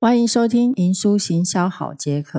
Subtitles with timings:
[0.00, 2.38] 欢迎收听《银书行销好解渴》。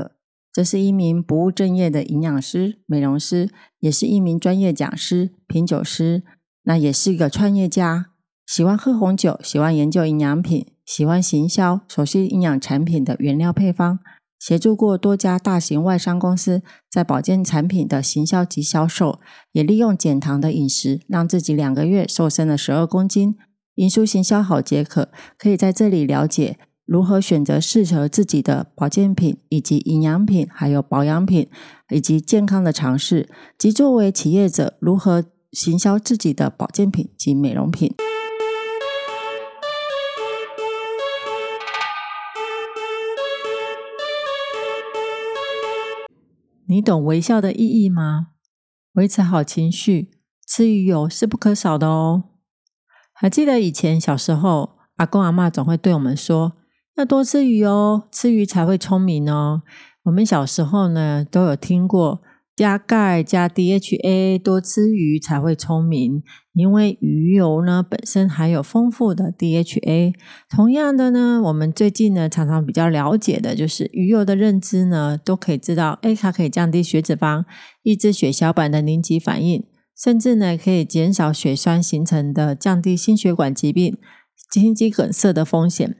[0.53, 6.23] 这是一名不务正业的营养师、美容师，也是一名专业讲师、品酒师，
[6.63, 8.11] 那也是一个创业家。
[8.47, 13.99] 喜欢喝红酒，喜欢研究营养品，喜欢行销，熟悉营养产品的原料配方，
[14.39, 19.19] 协助过多家大型外商公司在保健产品的行销及销售，
[19.51, 23.35] 也利用减糖的饮食，让自己两个月瘦身了十二公斤。
[23.75, 26.57] 银书行销好解渴，可以在这里了解
[26.91, 31.47] 如何选择适合自己的保健品，以及营养品，还有保养品，
[31.89, 37.93] 以及健康的尝试，及作为企业者如何行销自己的保健品及美容品。
[46.65, 48.29] 你懂微笑的意义吗？
[48.93, 50.09] 维持好情绪，
[50.47, 52.23] 吃鱼油是不可少的哦。
[53.13, 56.53] 还记得以前小时候，阿公阿妈总会对我们说，
[56.99, 59.61] 要多吃鱼哦，吃鱼才会聪明哦。
[60.03, 62.19] 我们小时候呢，都有听过
[62.57, 70.13] 加钙、加 DHA，多吃鱼才会聪明，因为鱼油呢本身含有丰富的 DHA。
[70.49, 77.45] 同样的呢，我们最近呢常常比较了解的就是鱼油的认知呢，都可以知道，哎，它可以降低血脂肪，
[77.83, 79.63] 抑制血小板的凝集反应。
[79.97, 83.97] 甚至呢，可以减少血栓形成的，降低心血管疾病、
[84.51, 85.95] 心肌梗塞的风险。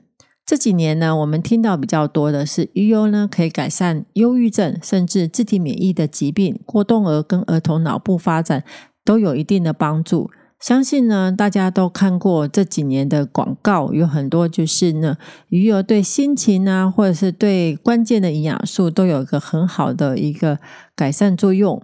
[0.50, 8.64] 这几年呢，我们听到比较多的是鱼油呢，可以改善忧郁症，甚至自体免疫的疾病、过动儿跟儿童脑部发展
[9.04, 10.28] 都有一定的帮助。
[10.58, 15.16] 相信呢，大家都看过这几年的广告，有很多就是呢，
[15.50, 20.58] 鱼油对心情啊，或者是对关键的营养素都有一个很好的一个
[20.96, 21.80] 改善作用。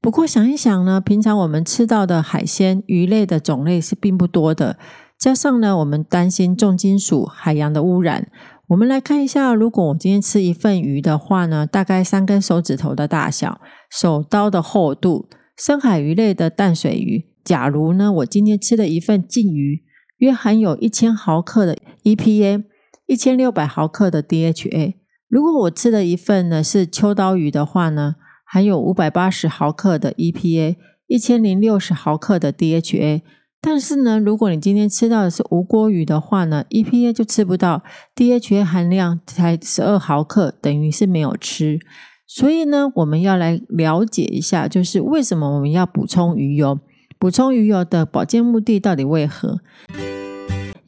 [0.00, 4.78] 不过想一想呢，平常我们吃到的海鲜、鱼类的种类是并不多的，
[5.18, 8.30] 加上呢，我们担心重金属、海洋的污染。
[8.68, 17.24] 我们来看一下，如果我今天吃一份鱼的话呢，大概三根手指头的大小，手刀的厚度，深海鱼类的淡水鱼。
[17.44, 19.82] 假如呢，我今天吃的一份鲫鱼，
[20.18, 22.64] 约含有一千毫克的 EPA，
[23.06, 24.94] 一千六百毫克的 DHA。
[25.28, 28.16] 如果我吃的一份呢是秋刀鱼的话呢？
[28.44, 33.22] 含有五百八十毫克的 EPA，一千零六十毫克的 DHA。
[33.60, 37.82] 但是呢，如果你今天吃到的是无锅鱼的话呢，EPA 就吃不到
[38.14, 41.80] ，DHA 含量才十二毫克，等于是没有吃。
[42.28, 46.78] 所以呢，我们要来了解一下，就是为什么我们要补充鱼油？
[47.18, 49.60] 补充鱼油的保健目的到底为何？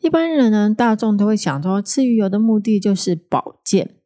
[0.01, 3.97] 一般人呢，大众都会想说，吃鱼油的目的就是保健。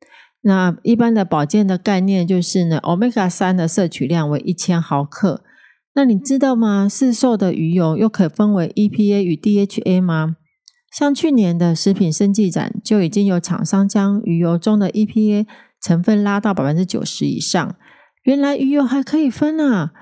[0.42, 5.42] 那一般的保健的概念就是呢，omega 三的摄取量为一千毫克。
[5.94, 6.88] 那你知道吗？
[6.88, 10.36] 市售的鱼油又可分为 EPA 与 DHA 吗？
[10.90, 15.46] 像去年的食品生技展就已经有厂商将鱼油中的 EPA
[15.80, 17.74] 成分拉到百分之九十以上。
[18.24, 19.92] 原来鱼油还可以分啊！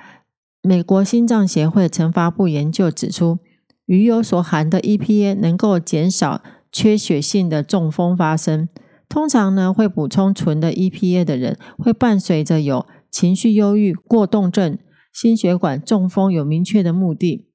[0.62, 3.38] 美国心脏协会曾发布研究指出，
[3.86, 8.68] 鱼油所含的 EPA 能够减少缺血性的中风发生。
[9.08, 14.78] 通常呢，会补充纯的 EPA 的人，会伴随着有情绪忧郁、过动症、
[15.12, 17.48] 心血管中风有明确的目的。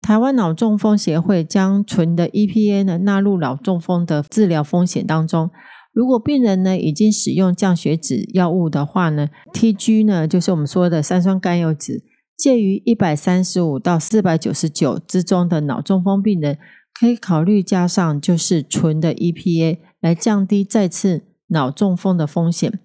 [0.00, 5.50] 台湾脑中风协会将纯的 EPA 呢纳入脑中风的治疗风险当中。
[5.92, 12.02] 如果病人呢已经使用降血脂药物的话呢，TG 呢就是我们说的三酸甘油酯，
[12.36, 16.58] 介于一百三十五到四百九十九之中的脑中风病人，
[16.98, 19.78] 可以考虑加上就是纯的 EPA。
[20.00, 22.78] 来降低再次脑中风的风险。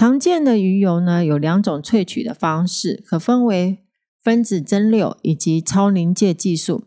[0.00, 3.80] 常见的鱼油呢，有两种萃取的方式，可分为
[4.24, 6.84] 分子蒸馏以及超临界技术。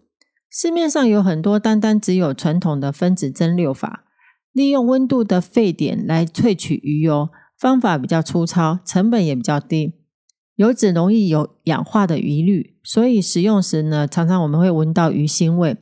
[0.49, 4.05] 市面上有很多单单只有传统的分子蒸馏法，
[4.51, 9.93] 利用温度的沸点来萃取鱼油，方法比较粗糙，成本也比较低，
[10.55, 15.77] 油脂容易有氧化的疑虑，所以使用时呢，常常我们会闻到鱼腥味。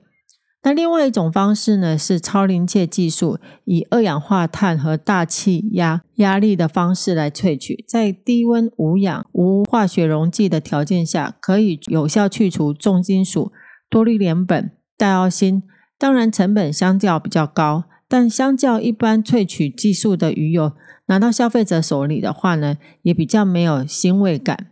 [0.64, 13.52] 那另外一种方式呢，是超临界技术，以二氧化碳和大气压压力的方式来萃取，在低温、无氧、无化学溶剂的条件下，可以有效去除重金属
[13.90, 15.64] 多氯联苯、戴奥辛。
[15.98, 20.74] 当然，成本相较比较高，但相较一般萃取技术的鱼油，
[21.08, 24.68] 拿到消费者手里的话呢，也比较没有腥味感。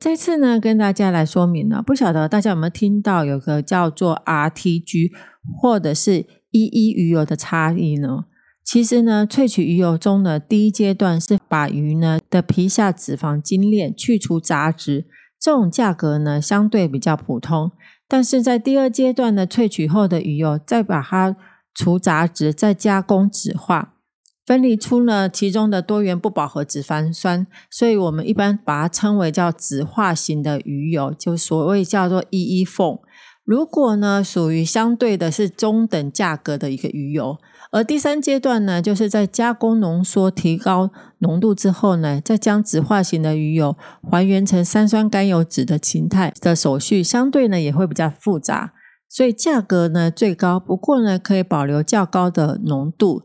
[0.00, 5.10] 这次呢，跟大家来说明呢，不晓得大家有没有听到有个叫做 RTG
[5.60, 8.24] 或者是 EE 鱼油的差异呢？
[8.64, 15.06] 其实呢，萃取鱼油中的第一阶段是把鱼呢的皮下脂肪精炼，去除杂质，
[15.40, 17.72] 这种价格呢相对比较普通。
[18.06, 21.34] 但是在第二阶段的萃取后的鱼油，再把它
[21.74, 23.94] 除杂质，再加工酯化，
[24.48, 32.98] 分离出呢其中的多元不饱和脂肪酸，所以我们一般把它称为叫酯化型的鱼油，就所谓叫做 EE 凤。
[33.44, 37.36] 如果呢属于相对的是中等价格的一个鱼油。
[37.70, 43.76] 而第三阶段呢，就是在加工浓缩、提高浓度之后呢，再将酯化型的鱼油
[44.10, 48.72] 还原成三酸甘油酯的形态的手续，相对呢也会比较复杂，
[49.10, 50.58] 所以价格呢最高。
[50.58, 53.24] 不过呢，可以保留较高的浓度，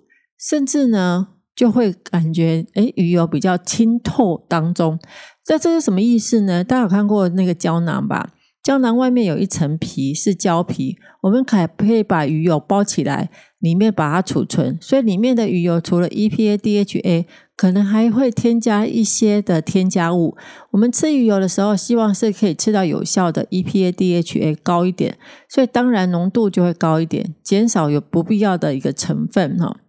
[0.50, 5.00] 甚至呢就会感觉诶鱼油比较清透当中。
[5.48, 6.63] 那这是什么意思呢？
[6.63, 8.31] 大家有看过那个胶囊吧？
[8.63, 13.30] 胶囊外面有一层皮是胶皮，我们可可以把鱼油包起来，
[13.60, 14.78] 里面把它储存。
[14.80, 17.25] 所以里面的鱼油除了 EPA、DHA，
[17.57, 20.38] 可能还会添加一些的添加物。
[20.72, 25.18] 我们吃鱼油的时候，希望是可以吃到有效的 EPA、DHA 高一点，
[25.50, 29.81] 所以当然浓度就会高一点，减少有不必要的一个成分哈。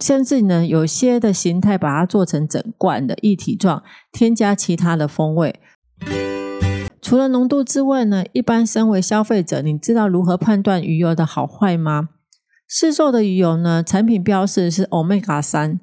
[0.00, 3.82] 甚至呢，有些的形态把它做成整罐的一体状，
[4.12, 5.60] 添加其他的风味。
[7.00, 12.10] 除了浓度之外呢，一般身为消费者，你知道如何判断鱼油的好坏吗？
[12.68, 15.80] 市售的鱼油呢，产品标示是 Omega 三，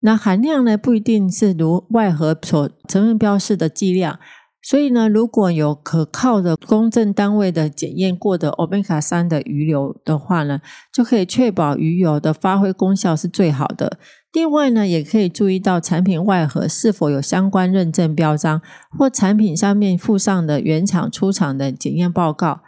[0.00, 4.18] 那含量呢不一定是如外盒所成分标示的剂量。
[4.64, 13.98] 所以呢，如果有可靠的公证单位的检验过的 Omega 三的鱼油的话呢，就可以确保鱼油的发挥功效是最好的。
[14.32, 18.62] 另外呢，也可以注意到产品外盒是否有相关认证标章，
[18.98, 22.60] 或产品上面附上的原厂出厂的检验报告。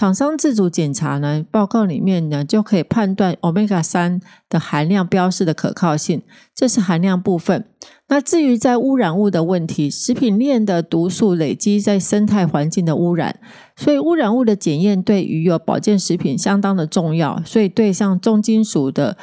[0.00, 4.18] 厂商自主检查呢，报告里面呢就可以判断 omega 三
[4.48, 6.22] 的含量标示的可靠性，
[6.54, 7.66] 这是含量部分。
[8.08, 13.38] 那至于在污染物的问题，食品链的毒素累积在生态环境的污染，
[13.76, 17.42] 所以污染物的检验对鱼有保健食品相当的重要。
[17.44, 19.18] 所以对像重金属的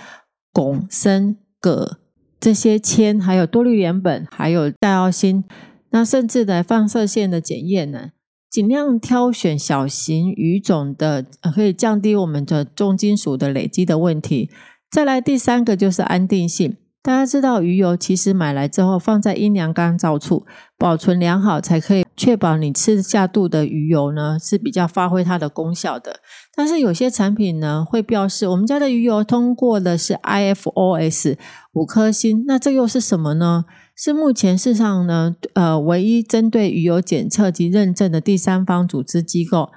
[0.54, 1.98] 汞、砷、铬
[2.40, 5.44] 这些铅，还有多氯联苯，还有戴奥辛，
[5.90, 8.12] 那甚至的放射线的检验呢？
[8.50, 14.50] 尽量挑选小型鱼种的，可以降低我们的重金属的累积的问题。
[14.90, 16.78] 再来第三个就是安定性。
[17.04, 20.46] 大家知道鱼油其实买来之后放在阴凉干燥处
[20.78, 26.20] 保存良好，才可以确保你吃下肚的鱼油呢是比较发挥它的功效的。
[26.54, 31.38] 但是有些产品呢会标示我们家的鱼油通过的是 IFOS
[31.74, 33.64] 五颗星，那这又是什么呢？
[34.00, 39.72] 是目前世上呢，呃，唯一针对鱼油检测及认证的第三方组织机构。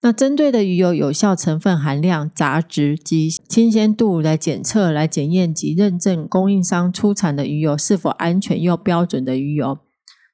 [0.00, 9.78] 那针对的鱼油有效成分含量、杂质及新鲜度来检测、来检验及认证供应商出产的鱼油是否安全又标准的鱼油。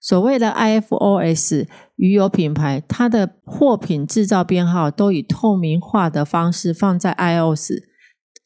[0.00, 1.66] 所谓的 IFOS
[1.96, 7.72] 鱼油品牌，它的货品制造编号都以透明化的方式放在 iOS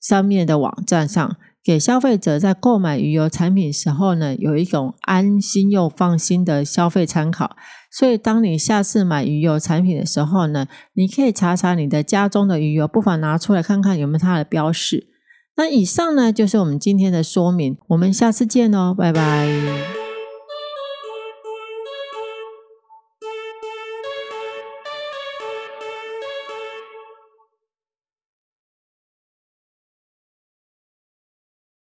[0.01, 1.37] 上面的网站上。
[1.67, 7.57] 给消费者在购买鱼油产品时候呢，有一种安心又放心的消费参考。
[7.91, 15.09] 所以，当你下次买鱼油产品的时候呢，你可以查查你的家中的鱼油，不妨拿出来看看有没有它的标示。
[15.57, 17.77] 那以上呢，就是我们今天的说明。
[17.89, 19.96] 我们下次见哦，拜拜。